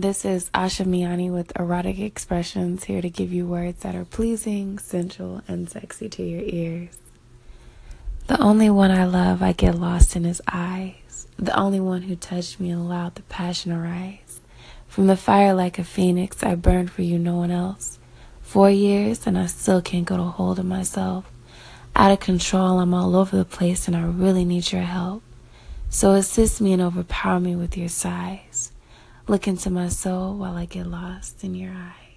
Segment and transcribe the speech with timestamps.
[0.00, 4.78] This is Asha Miani with Erotic Expressions, here to give you words that are pleasing,
[4.78, 6.96] sensual, and sexy to your ears.
[8.26, 11.26] The only one I love, I get lost in his eyes.
[11.36, 14.40] The only one who touched me and allowed the passion arise.
[14.88, 17.98] From the fire like a phoenix, I burned for you, no one else.
[18.40, 21.30] Four years, and I still can't get a hold of myself.
[21.94, 25.22] Out of control, I'm all over the place, and I really need your help.
[25.90, 28.59] So assist me and overpower me with your sighs.
[29.30, 32.09] Look into my soul while I get lost in your eyes.